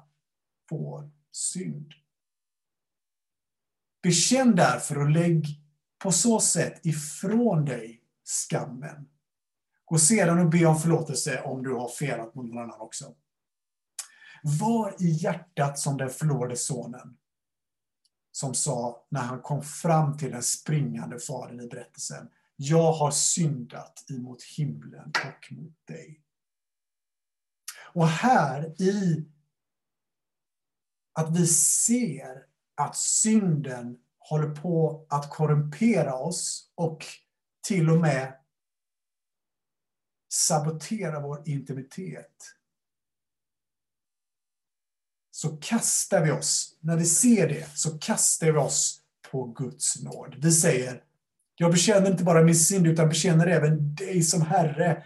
vår 0.70 1.12
synd. 1.32 1.94
Bekänn 4.04 4.56
därför 4.56 4.98
och 4.98 5.10
lägg 5.10 5.67
på 6.00 6.12
så 6.12 6.40
sätt 6.40 6.86
ifrån 6.86 7.66
dig 7.66 8.02
skammen. 8.24 9.10
Gå 9.86 9.98
sedan 9.98 10.40
och 10.40 10.50
be 10.50 10.66
om 10.66 10.80
förlåtelse 10.80 11.42
om 11.42 11.64
du 11.64 11.74
har 11.74 11.90
felat 11.90 12.36
mot 12.36 12.46
någon 12.46 12.58
annan 12.58 12.82
också. 12.82 13.16
Var 14.44 14.96
i 15.00 15.10
hjärtat 15.10 15.80
som 15.80 15.98
den 15.98 16.10
förlorade 16.10 16.56
sonen 16.56 17.18
som 18.38 18.54
sa 18.54 19.06
när 19.10 19.22
han 19.22 19.42
kom 19.42 19.64
fram 19.64 20.18
till 20.18 20.32
den 20.32 20.44
springande 20.44 21.20
fadern 21.20 21.62
i 21.62 21.68
berättelsen. 21.68 22.30
Jag 22.56 22.94
har 22.94 23.12
syndat 23.12 24.06
emot 24.10 24.44
himlen 24.44 25.12
och 25.26 25.52
mot 25.52 25.88
dig. 25.88 26.22
Och 27.94 28.08
här 28.08 28.82
i 28.82 29.26
att 31.14 31.38
vi 31.38 31.48
ser 31.48 32.46
att 32.76 32.98
synden 32.98 34.00
håller 34.30 34.50
på 34.50 35.06
att 35.10 35.30
korrumpera 35.30 36.16
oss 36.16 36.72
och 36.76 37.06
till 37.68 37.90
och 37.90 37.98
med 37.98 38.34
sabotera 40.30 41.20
vår 41.20 41.50
intimitet. 41.50 42.54
Så 45.32 45.58
kastar 45.58 46.24
vi 46.24 46.32
oss, 46.32 46.78
när 46.80 46.98
vi 46.98 47.06
ser 47.06 47.48
det, 47.48 47.78
så 47.78 47.98
kastar 48.00 48.48
vi 48.48 48.58
oss 48.58 49.02
på 49.32 49.46
Guds 49.46 50.04
nåd. 50.04 50.36
Vi 50.38 50.52
säger, 50.52 51.04
jag 51.56 51.72
bekänner 51.72 52.12
inte 52.12 52.24
bara 52.24 52.44
min 52.44 52.56
synd 52.56 52.88
utan 52.88 53.10
bekänner 53.10 53.48
även 53.48 53.96
dig 53.96 54.24
som 54.24 54.42
Herre. 54.42 55.04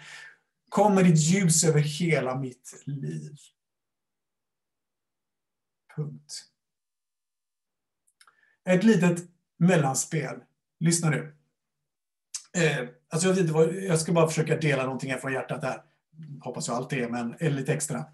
Kom 0.70 0.96
med 0.96 1.06
ditt 1.06 1.20
ljus 1.20 1.64
över 1.64 1.80
hela 1.80 2.40
mitt 2.40 2.84
liv. 2.86 3.38
Punkt. 5.96 6.51
Ett 8.70 8.84
litet 8.84 9.24
mellanspel. 9.60 10.36
Lyssna 10.80 11.10
nu. 11.10 11.36
Eh, 12.58 12.88
alltså 13.10 13.28
jag, 13.28 13.34
vet 13.34 13.42
inte 13.42 13.54
vad, 13.54 13.74
jag 13.74 14.00
ska 14.00 14.12
bara 14.12 14.28
försöka 14.28 14.58
dela 14.58 14.84
någonting 14.84 15.12
här 15.12 15.18
från 15.18 15.34
hjärtat 15.34 15.64
här. 15.64 15.82
Hoppas 16.42 16.68
jag 16.68 16.78
alltid 16.78 17.04
är, 17.04 17.10
men 17.10 17.36
är 17.40 17.50
lite 17.50 17.74
extra. 17.74 18.06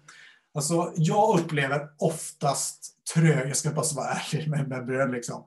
Alltså, 0.54 0.92
jag 0.96 1.40
upplever 1.40 1.88
oftast 1.98 2.96
trög, 3.14 3.48
jag 3.48 3.56
ska 3.56 3.70
bara 3.70 3.94
vara 3.94 4.08
ärlig 4.32 4.48
med, 4.48 4.68
med 4.68 4.86
bröd 4.86 5.12
liksom. 5.12 5.44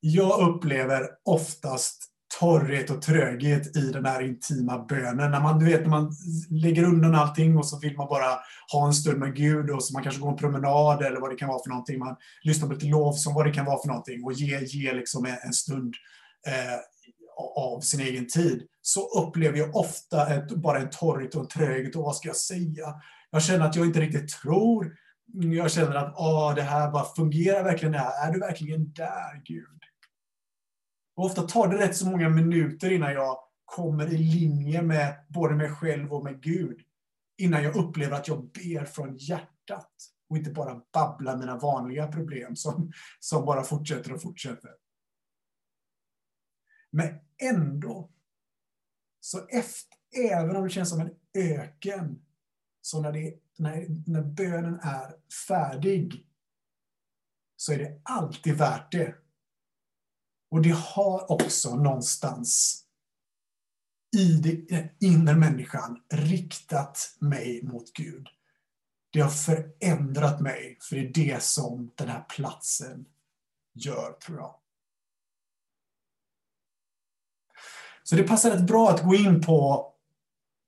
Jag 0.00 0.48
upplever 0.48 1.08
oftast 1.24 2.11
torrhet 2.40 2.90
och 2.90 3.02
tröghet 3.02 3.76
i 3.76 3.80
den 3.80 4.06
här 4.06 4.22
intima 4.22 4.78
bönen. 4.78 5.30
När 5.30 5.40
man, 5.40 5.58
du 5.58 5.64
vet, 5.64 5.80
när 5.80 5.88
man 5.88 6.12
lägger 6.50 6.84
undan 6.84 7.14
allting 7.14 7.56
och 7.56 7.66
så 7.66 7.78
vill 7.78 7.96
man 7.96 8.08
bara 8.08 8.38
ha 8.72 8.86
en 8.86 8.92
stund 8.92 9.18
med 9.18 9.36
Gud 9.36 9.70
och 9.70 9.84
så 9.84 9.92
man 9.92 10.02
kanske 10.02 10.20
går 10.20 10.30
en 10.30 10.36
promenad 10.36 11.02
eller 11.02 11.20
vad 11.20 11.30
det 11.30 11.36
kan 11.36 11.48
vara 11.48 11.62
för 11.62 11.70
någonting. 11.70 11.98
Man 11.98 12.16
lyssnar 12.42 12.68
på 12.68 12.74
lite 12.74 12.86
lov, 12.86 13.12
som 13.12 13.34
vad 13.34 13.46
det 13.46 13.52
kan 13.52 13.64
vara 13.64 13.82
för 13.82 13.88
någonting 13.88 14.24
och 14.24 14.32
ger 14.32 14.60
ge 14.60 14.92
liksom 14.92 15.26
en 15.44 15.52
stund 15.52 15.94
eh, 16.46 16.78
av 17.56 17.80
sin 17.80 18.00
egen 18.00 18.26
tid. 18.26 18.62
Så 18.82 19.20
upplever 19.20 19.58
jag 19.58 19.76
ofta 19.76 20.34
ett, 20.34 20.50
bara 20.50 20.78
en 20.78 20.90
torrhet 20.90 21.34
och 21.34 21.42
en 21.42 21.48
tröghet 21.48 21.96
och 21.96 22.02
vad 22.02 22.16
ska 22.16 22.28
jag 22.28 22.36
säga? 22.36 22.94
Jag 23.30 23.42
känner 23.42 23.66
att 23.66 23.76
jag 23.76 23.86
inte 23.86 24.00
riktigt 24.00 24.28
tror. 24.28 24.92
Jag 25.32 25.70
känner 25.70 25.94
att 25.94 26.14
ah, 26.16 26.54
det 26.54 26.62
här 26.62 26.90
bara 26.90 27.04
fungerar 27.16 27.64
verkligen 27.64 27.92
det 27.92 27.98
här. 27.98 28.28
Är 28.28 28.32
du 28.32 28.40
verkligen 28.40 28.92
där 28.92 29.42
Gud? 29.44 29.81
Och 31.14 31.24
ofta 31.24 31.42
tar 31.42 31.68
det 31.68 31.78
rätt 31.78 31.96
så 31.96 32.10
många 32.10 32.28
minuter 32.28 32.92
innan 32.92 33.12
jag 33.12 33.38
kommer 33.64 34.12
i 34.12 34.18
linje 34.18 34.82
med 34.82 35.26
både 35.28 35.54
mig 35.54 35.70
själv 35.70 36.12
och 36.12 36.24
med 36.24 36.42
Gud. 36.42 36.80
Innan 37.36 37.62
jag 37.62 37.76
upplever 37.76 38.16
att 38.16 38.28
jag 38.28 38.50
ber 38.50 38.84
från 38.84 39.16
hjärtat 39.16 39.92
och 40.28 40.36
inte 40.36 40.50
bara 40.50 40.82
babblar 40.92 41.36
mina 41.36 41.58
vanliga 41.58 42.06
problem 42.06 42.56
som, 42.56 42.92
som 43.20 43.44
bara 43.44 43.62
fortsätter 43.62 44.12
och 44.12 44.22
fortsätter. 44.22 44.70
Men 46.90 47.18
ändå, 47.42 48.10
så 49.20 49.46
efter, 49.46 49.98
även 50.32 50.56
om 50.56 50.64
det 50.64 50.70
känns 50.70 50.90
som 50.90 51.00
en 51.00 51.14
öken, 51.34 52.22
så 52.80 53.00
när, 53.00 53.12
det, 53.12 53.34
när, 53.58 53.86
när 54.06 54.22
bönen 54.22 54.80
är 54.82 55.14
färdig 55.48 56.26
så 57.56 57.72
är 57.72 57.78
det 57.78 58.00
alltid 58.02 58.58
värt 58.58 58.92
det. 58.92 59.21
Och 60.52 60.62
det 60.62 60.76
har 60.76 61.30
också 61.32 61.76
någonstans 61.76 62.82
i 64.16 64.32
den 64.32 64.88
inre 65.00 65.34
människan 65.34 66.02
riktat 66.12 67.16
mig 67.18 67.62
mot 67.62 67.92
Gud. 67.92 68.28
Det 69.12 69.20
har 69.20 69.30
förändrat 69.30 70.40
mig, 70.40 70.78
för 70.80 70.96
det 70.96 71.02
är 71.02 71.12
det 71.12 71.42
som 71.42 71.92
den 71.94 72.08
här 72.08 72.24
platsen 72.28 73.04
gör, 73.74 74.12
tror 74.12 74.38
jag. 74.38 74.54
Så 78.02 78.16
det 78.16 78.22
passar 78.22 78.50
rätt 78.50 78.66
bra 78.66 78.90
att 78.90 79.04
gå 79.04 79.14
in 79.14 79.42
på 79.42 79.92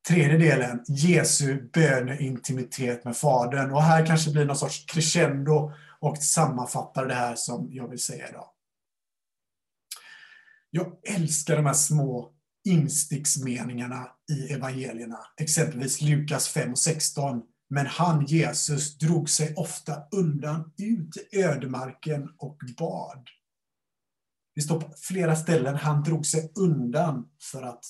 tredje 0.08 0.38
delen, 0.38 0.84
Jesu 0.88 1.70
böneintimitet 1.72 3.04
med 3.04 3.16
Fadern. 3.16 3.70
Och 3.70 3.82
här 3.82 4.06
kanske 4.06 4.30
blir 4.30 4.44
någon 4.44 4.56
sorts 4.56 4.84
crescendo 4.86 5.72
och 6.00 6.18
sammanfattar 6.18 7.06
det 7.06 7.14
här 7.14 7.34
som 7.34 7.68
jag 7.72 7.88
vill 7.88 8.02
säga 8.02 8.28
idag. 8.28 8.53
Jag 10.76 10.96
älskar 11.02 11.56
de 11.56 11.66
här 11.66 11.74
små 11.74 12.32
insticksmeningarna 12.64 14.10
i 14.32 14.52
evangelierna. 14.52 15.18
Exempelvis 15.36 16.00
Lukas 16.00 16.48
5 16.48 16.70
och 16.72 16.78
16. 16.78 17.42
Men 17.70 17.86
han, 17.86 18.26
Jesus, 18.26 18.98
drog 18.98 19.30
sig 19.30 19.54
ofta 19.56 20.02
undan 20.12 20.72
ut 20.78 21.16
i 21.16 21.42
ödemarken 21.42 22.30
och 22.38 22.58
bad. 22.78 23.28
Det 24.54 24.62
står 24.62 24.80
på 24.80 24.94
flera 24.96 25.36
ställen, 25.36 25.74
han 25.74 26.02
drog 26.02 26.26
sig 26.26 26.52
undan 26.54 27.28
för 27.52 27.62
att 27.62 27.84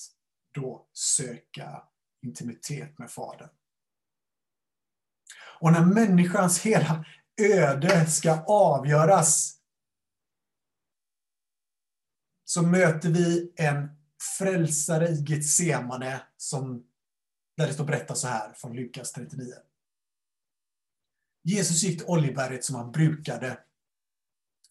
då 0.53 0.87
söka 0.93 1.83
intimitet 2.25 2.99
med 2.99 3.11
Fadern. 3.11 3.49
Och 5.59 5.71
när 5.71 5.85
människans 5.85 6.59
hela 6.59 7.05
öde 7.41 8.05
ska 8.05 8.43
avgöras 8.47 9.54
så 12.45 12.61
möter 12.61 13.09
vi 13.09 13.53
en 13.55 13.89
frälsare 14.37 15.07
i 15.07 15.23
Getsemane 15.27 16.21
som, 16.37 16.83
där 17.57 17.67
det 17.67 17.73
står 17.73 17.85
berättat 17.85 18.17
så 18.17 18.27
här 18.27 18.53
från 18.53 18.75
Lukas 18.75 19.11
39. 19.11 19.53
Jesus 21.43 21.83
gick 21.83 21.97
till 21.97 22.07
Oljeberget 22.07 22.63
som 22.63 22.75
han 22.75 22.91
brukade. 22.91 23.57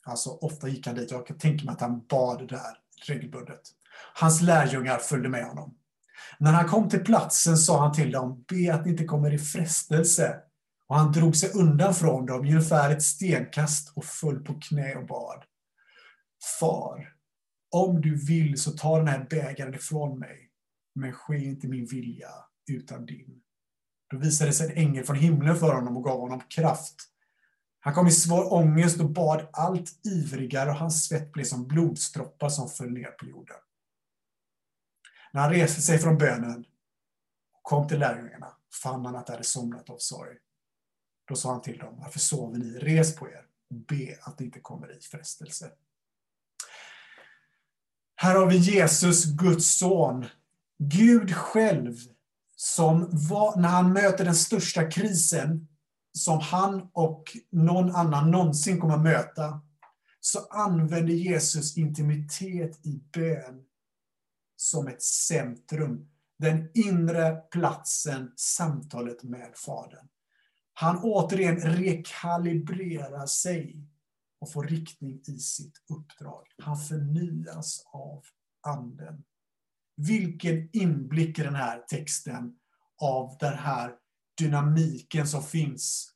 Alltså 0.03 0.31
ofta 0.31 0.69
gick 0.69 0.87
han 0.87 0.97
dit. 0.97 1.11
Jag 1.11 1.27
kan 1.27 1.39
tänka 1.39 1.65
mig 1.65 1.73
att 1.73 1.81
han 1.81 2.07
bad 2.07 2.49
där 2.49 2.79
regelbundet. 3.07 3.61
Hans 4.15 4.41
lärjungar 4.41 4.99
följde 4.99 5.29
med 5.29 5.45
honom. 5.45 5.79
När 6.39 6.53
han 6.53 6.69
kom 6.69 6.89
till 6.89 7.05
platsen 7.05 7.57
sa 7.57 7.81
han 7.81 7.93
till 7.93 8.11
dem, 8.13 8.45
be 8.49 8.75
att 8.75 8.85
ni 8.85 8.91
inte 8.91 9.05
kommer 9.05 9.35
i 9.35 9.39
frestelse. 9.39 10.41
Och 10.87 10.97
han 10.97 11.13
drog 11.13 11.37
sig 11.37 11.51
undan 11.51 11.95
från 11.95 12.27
dem, 12.27 12.41
ungefär 12.41 12.91
ett 12.91 13.03
stenkast 13.03 13.93
och 13.97 14.05
föll 14.05 14.45
på 14.45 14.61
knä 14.61 14.95
och 14.95 15.07
bad. 15.07 15.45
Far, 16.61 17.14
om 17.75 18.01
du 18.01 18.17
vill 18.17 18.59
så 18.59 18.71
ta 18.71 18.99
den 18.99 19.09
här 19.09 19.27
bägaren 19.31 19.75
ifrån 19.75 20.19
mig, 20.19 20.51
men 20.95 21.13
ske 21.13 21.45
inte 21.45 21.69
min 21.69 21.87
vilja 21.87 22.31
utan 22.67 23.07
din. 23.07 23.43
Då 24.11 24.19
visade 24.19 24.53
sig 24.53 24.71
en 24.71 24.77
ängel 24.77 25.05
från 25.05 25.17
himlen 25.17 25.57
för 25.57 25.75
honom 25.75 25.97
och 25.97 26.05
gav 26.05 26.21
honom 26.21 26.41
kraft. 26.41 26.95
Han 27.81 27.95
kom 27.95 28.07
i 28.07 28.11
svår 28.11 28.53
ångest 28.53 29.01
och 29.01 29.11
bad 29.11 29.49
allt 29.53 30.07
ivrigare 30.07 30.71
och 30.71 30.77
hans 30.77 31.05
svett 31.05 31.33
blev 31.33 31.45
som 31.45 31.69
blodsdroppar 31.69 32.49
som 32.49 32.69
föll 32.69 32.93
ner 32.93 33.11
på 33.11 33.27
jorden. 33.27 33.57
När 35.33 35.41
han 35.41 35.51
reste 35.51 35.81
sig 35.81 35.99
från 35.99 36.19
bönen 36.19 36.65
och 37.53 37.63
kom 37.63 37.89
till 37.89 37.99
lärjungarna 37.99 38.57
fann 38.83 39.05
han 39.05 39.17
att 39.17 39.27
de 39.27 39.33
hade 39.33 39.45
somnat 39.45 39.91
av 39.91 39.99
sorg. 39.99 40.37
Då 41.25 41.35
sa 41.37 41.53
han 41.53 41.63
till 41.63 41.79
dem, 41.79 41.95
varför 41.99 42.19
sover 42.19 42.59
ni? 42.59 42.79
Res 42.79 43.17
på 43.17 43.29
er 43.29 43.47
och 43.71 43.77
be 43.77 44.19
att 44.23 44.39
ni 44.39 44.47
inte 44.47 44.61
kommer 44.61 44.97
i 44.97 45.01
frestelse. 45.01 45.71
Här 48.17 48.35
har 48.35 48.47
vi 48.47 48.57
Jesus, 48.57 49.25
Guds 49.25 49.79
son. 49.79 50.27
Gud 50.79 51.35
själv, 51.35 51.97
som 52.57 53.09
var, 53.11 53.61
när 53.61 53.69
han 53.69 53.93
möter 53.93 54.25
den 54.25 54.35
största 54.35 54.91
krisen 54.91 55.69
som 56.13 56.41
han 56.41 56.89
och 56.93 57.37
någon 57.51 57.95
annan 57.95 58.31
någonsin 58.31 58.81
kommer 58.81 58.95
att 58.95 59.03
möta, 59.03 59.61
så 60.21 60.39
använder 60.51 61.13
Jesus 61.13 61.77
intimitet 61.77 62.87
i 62.87 63.03
bön 63.13 63.63
som 64.57 64.89
ett 64.89 65.03
centrum. 65.03 66.09
Den 66.39 66.71
inre 66.75 67.37
platsen, 67.51 68.33
samtalet 68.37 69.23
med 69.23 69.53
Fadern. 69.55 70.09
Han 70.73 70.99
återigen 71.03 71.61
rekalibrerar 71.61 73.27
sig 73.27 73.87
och 74.45 74.53
får 74.53 74.65
riktning 74.65 75.21
i 75.27 75.39
sitt 75.39 75.75
uppdrag. 75.89 76.47
Han 76.63 76.79
förnyas 76.79 77.83
av 77.93 78.25
Anden. 78.67 79.25
Vilken 79.97 80.71
inblick 80.73 81.39
i 81.39 81.43
den 81.43 81.55
här 81.55 81.79
texten 81.79 82.59
av 83.03 83.37
den 83.41 83.59
här 83.59 83.95
dynamiken 84.39 85.27
som 85.27 85.43
finns 85.43 86.15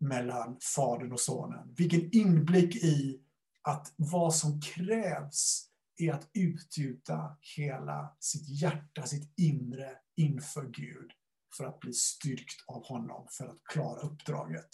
mellan 0.00 0.58
Fadern 0.74 1.12
och 1.12 1.20
Sonen. 1.20 1.74
Vilken 1.76 2.16
inblick 2.16 2.76
i 2.76 3.20
att 3.62 3.92
vad 3.96 4.34
som 4.34 4.60
krävs 4.60 5.68
är 5.96 6.12
att 6.12 6.30
utgjuta 6.34 7.36
hela 7.56 8.16
sitt 8.20 8.48
hjärta, 8.48 9.06
sitt 9.06 9.38
inre 9.38 9.90
inför 10.16 10.62
Gud 10.62 11.10
för 11.56 11.64
att 11.64 11.80
bli 11.80 11.92
styrkt 11.92 12.64
av 12.66 12.84
honom 12.84 13.26
för 13.30 13.46
att 13.48 13.64
klara 13.64 14.00
uppdraget. 14.00 14.70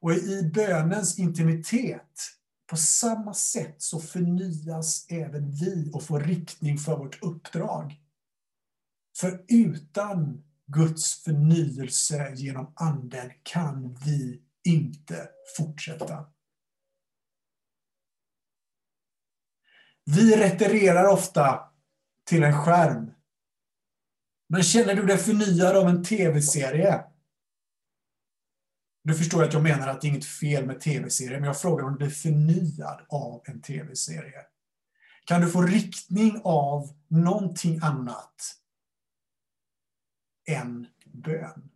Och 0.00 0.12
i 0.12 0.50
bönens 0.54 1.18
intimitet, 1.18 2.30
på 2.66 2.76
samma 2.76 3.34
sätt 3.34 3.74
så 3.78 4.00
förnyas 4.00 5.06
även 5.08 5.50
vi 5.50 5.90
och 5.92 6.02
får 6.02 6.20
riktning 6.20 6.78
för 6.78 6.96
vårt 6.96 7.22
uppdrag. 7.22 8.00
För 9.16 9.44
utan 9.48 10.44
Guds 10.66 11.22
förnyelse 11.22 12.32
genom 12.34 12.72
Anden 12.76 13.30
kan 13.42 13.94
vi 14.04 14.42
inte 14.64 15.28
fortsätta. 15.56 16.26
Vi 20.04 20.36
retirerar 20.36 21.08
ofta 21.08 21.60
till 22.24 22.42
en 22.42 22.64
skärm. 22.64 23.10
Men 24.48 24.62
känner 24.62 24.94
du 24.94 25.06
dig 25.06 25.18
förnyad 25.18 25.76
av 25.76 25.88
en 25.88 26.04
tv-serie? 26.04 27.04
Du 29.04 29.14
förstår 29.14 29.42
att 29.42 29.52
jag 29.52 29.62
menar 29.62 29.88
att 29.88 30.00
det 30.00 30.06
är 30.06 30.08
inget 30.08 30.24
fel 30.24 30.66
med 30.66 30.80
tv-serier, 30.80 31.40
men 31.40 31.46
jag 31.46 31.60
frågar 31.60 31.84
om 31.84 31.92
du 31.92 31.98
blir 31.98 32.10
förnyad 32.10 33.06
av 33.08 33.42
en 33.44 33.60
tv-serie. 33.62 34.46
Kan 35.24 35.40
du 35.40 35.50
få 35.50 35.62
riktning 35.62 36.40
av 36.44 36.96
någonting 37.08 37.80
annat 37.82 38.34
än 40.48 40.86
bön? 41.04 41.70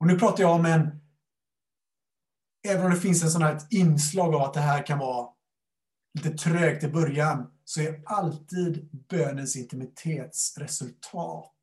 Och 0.00 0.06
nu 0.06 0.18
pratar 0.18 0.42
jag 0.42 0.54
om 0.54 0.66
en... 0.66 1.00
Även 2.68 2.84
om 2.84 2.90
det 2.90 3.00
finns 3.00 3.22
en 3.22 3.30
sån 3.30 3.42
här 3.42 3.60
inslag 3.70 4.34
av 4.34 4.42
att 4.42 4.54
det 4.54 4.60
här 4.60 4.86
kan 4.86 4.98
vara 4.98 5.28
lite 6.14 6.30
trögt 6.30 6.84
i 6.84 6.88
början, 6.88 7.52
så 7.64 7.80
är 7.80 8.02
alltid 8.06 8.88
bönens 9.08 9.56
intimitetsresultat 9.56 11.54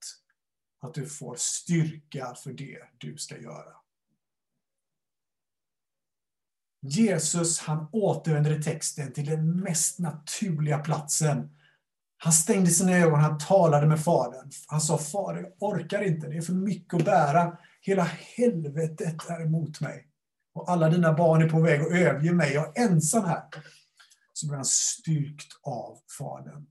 att 0.81 0.93
du 0.93 1.05
får 1.05 1.35
styrka 1.39 2.35
för 2.35 2.53
det 2.53 2.79
du 2.97 3.17
ska 3.17 3.37
göra. 3.37 3.84
Jesus 6.87 7.59
han 7.59 7.87
återvänder 7.91 8.59
i 8.59 8.63
texten 8.63 9.13
till 9.13 9.25
den 9.25 9.59
mest 9.59 9.99
naturliga 9.99 10.79
platsen. 10.79 11.49
Han 12.17 12.33
stängde 12.33 12.71
sina 12.71 12.97
ögon, 12.97 13.19
han 13.19 13.37
talade 13.37 13.87
med 13.87 14.03
Fadern. 14.03 14.51
Han 14.67 14.81
sa, 14.81 14.97
Fader, 14.97 15.41
jag 15.41 15.51
orkar 15.59 16.01
inte, 16.01 16.27
det 16.27 16.37
är 16.37 16.41
för 16.41 16.53
mycket 16.53 16.93
att 16.93 17.05
bära. 17.05 17.57
Hela 17.81 18.03
helvetet 18.03 19.29
är 19.29 19.41
emot 19.41 19.81
mig. 19.81 20.07
Och 20.53 20.69
alla 20.69 20.89
dina 20.89 21.13
barn 21.13 21.41
är 21.41 21.49
på 21.49 21.61
väg 21.61 21.81
att 21.81 21.91
överge 21.91 22.33
mig. 22.33 22.53
Jag 22.53 22.77
är 22.77 22.83
ensam 22.83 23.25
här. 23.25 23.43
Så 24.33 24.47
blir 24.47 24.55
han 24.55 24.65
styrkt 24.65 25.47
av 25.61 25.97
Fadern. 26.17 26.65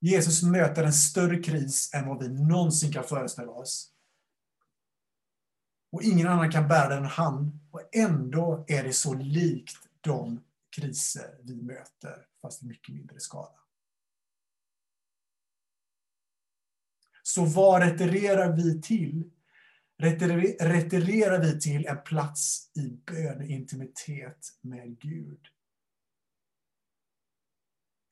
Jesus 0.00 0.42
möter 0.42 0.84
en 0.84 0.92
större 0.92 1.42
kris 1.42 1.90
än 1.94 2.08
vad 2.08 2.22
vi 2.22 2.28
någonsin 2.28 2.92
kan 2.92 3.04
föreställa 3.04 3.52
oss. 3.52 3.95
Och 5.96 6.02
ingen 6.02 6.26
annan 6.26 6.50
kan 6.50 6.68
bära 6.68 6.88
den 6.88 6.98
än 6.98 7.04
han. 7.04 7.60
Och 7.70 7.82
ändå 7.92 8.64
är 8.68 8.84
det 8.84 8.92
så 8.92 9.14
likt 9.14 9.76
de 10.00 10.44
kriser 10.76 11.38
vi 11.42 11.62
möter, 11.62 12.26
fast 12.42 12.62
i 12.62 12.66
mycket 12.66 12.94
mindre 12.94 13.20
skala. 13.20 13.58
Så 17.22 17.44
vad 17.44 17.82
retirerar 17.82 18.56
vi 18.56 18.82
till? 18.82 19.30
Retirerar 19.98 21.40
vi 21.40 21.60
till 21.60 21.86
en 21.86 22.02
plats 22.02 22.70
i 22.74 22.88
böneintimitet 22.88 24.58
med 24.60 24.98
Gud? 25.00 25.40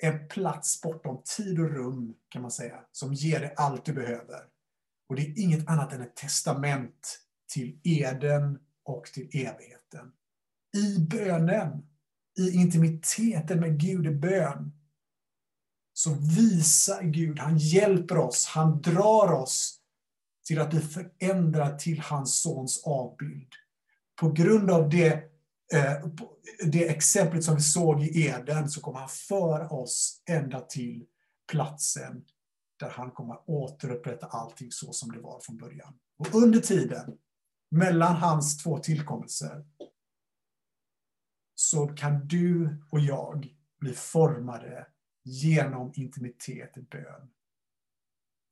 En 0.03 0.29
plats 0.29 0.83
bortom 0.83 1.23
tid 1.37 1.61
och 1.61 1.71
rum, 1.71 2.15
kan 2.29 2.43
man 2.43 2.51
säga, 2.51 2.85
som 2.93 3.15
ger 3.15 3.41
dig 3.41 3.55
allt 3.57 3.85
du 3.85 3.93
behöver. 3.93 4.47
Och 5.09 5.17
det 5.17 5.23
är 5.23 5.39
inget 5.39 5.69
annat 5.69 5.93
än 5.93 6.03
ett 6.03 6.17
testament 6.17 7.24
till 7.55 7.79
eden 7.85 8.59
och 8.85 9.05
till 9.05 9.29
evigheten. 9.33 10.13
I 10.77 10.99
bönen, 10.99 11.87
i 12.39 12.51
intimiteten 12.55 13.61
med 13.61 13.81
Gud 13.81 14.07
i 14.07 14.11
bön, 14.11 14.73
så 15.93 16.15
visar 16.15 17.03
Gud, 17.03 17.39
han 17.39 17.59
hjälper 17.59 18.19
oss, 18.19 18.47
han 18.47 18.81
drar 18.83 19.33
oss 19.33 19.81
till 20.47 20.61
att 20.61 20.71
bli 20.71 20.81
förändrad 20.81 21.79
till 21.79 22.01
hans 22.01 22.43
sons 22.43 22.83
avbild. 22.85 23.53
På 24.21 24.33
grund 24.33 24.71
av 24.71 24.89
det, 24.89 25.13
eh, 25.75 26.07
det 26.67 26.89
exemplet 26.89 27.45
som 27.45 27.55
vi 27.55 27.63
såg 27.63 28.03
i 28.03 28.27
Eden 28.27 28.71
så 28.71 28.81
kommer 28.81 28.99
han 28.99 29.09
föra 29.09 29.69
oss 29.69 30.23
ända 30.29 30.61
till 30.61 31.05
platsen 31.53 32.25
där 32.81 32.91
han 32.91 33.11
kommer 33.11 33.51
återupprätta 33.51 34.27
allting 34.27 34.73
så 34.73 34.93
som 34.93 35.13
det 35.13 35.21
var 35.21 35.41
från 35.41 35.57
början. 35.57 35.95
Och 36.19 36.35
under 36.35 36.61
tiden, 36.61 37.19
mellan 37.75 38.17
hans 38.17 38.63
två 38.63 38.79
tillkommelser, 38.79 39.65
så 41.55 41.89
kan 41.89 42.27
du 42.27 42.77
och 42.91 43.01
jag 43.01 43.57
bli 43.81 43.93
formade 43.93 44.87
genom 45.23 45.93
intimitet 45.95 46.77
i 46.77 46.83
bön 46.83 47.31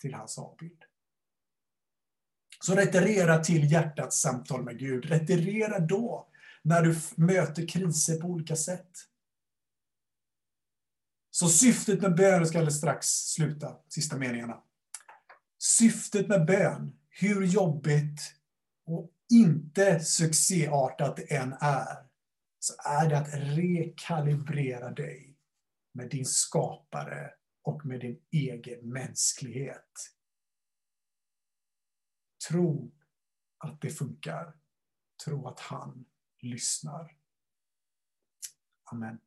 till 0.01 0.15
hans 0.15 0.39
avbild. 0.39 0.85
Så 2.61 2.75
retirera 2.75 3.45
till 3.45 3.73
hjärtats 3.73 4.21
samtal 4.21 4.65
med 4.65 4.79
Gud. 4.79 5.05
Retirera 5.05 5.79
då, 5.79 6.29
när 6.63 6.83
du 6.83 6.97
möter 7.17 7.69
kriser 7.69 8.21
på 8.21 8.27
olika 8.27 8.57
sätt. 8.57 8.91
Så 11.31 11.49
syftet 11.49 12.03
med 12.03 12.17
bön, 12.17 12.47
ska 12.47 12.59
alldeles 12.59 12.79
strax 12.79 13.07
sluta, 13.07 13.77
sista 13.89 14.17
meningarna. 14.17 14.63
Syftet 15.59 16.29
med 16.29 16.47
bön, 16.47 16.99
hur 17.09 17.47
jobbigt 17.47 18.21
och 18.85 19.12
inte 19.33 20.01
succéartat 20.01 21.17
det 21.17 21.37
än 21.37 21.53
är, 21.61 22.09
så 22.59 22.75
är 22.85 23.09
det 23.09 23.19
att 23.19 23.35
rekalibrera 23.35 24.91
dig 24.91 25.37
med 25.93 26.11
din 26.11 26.27
skapare 26.27 27.35
och 27.63 27.87
med 27.87 28.01
din 28.01 28.21
egen 28.31 28.93
mänsklighet. 28.93 30.15
Tro 32.49 32.93
att 33.59 33.81
det 33.81 33.91
funkar. 33.91 34.57
Tro 35.25 35.49
att 35.49 35.61
han 35.61 36.05
lyssnar. 36.41 37.17
Amen. 38.85 39.21